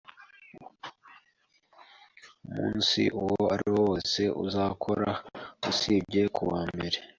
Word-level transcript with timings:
Umunsi 2.47 3.01
uwo 3.19 3.41
ariwo 3.53 3.79
wose 3.89 4.21
uzakora 4.43 5.09
usibye 5.69 6.23
kuwa 6.35 6.61
mbere. 6.73 6.97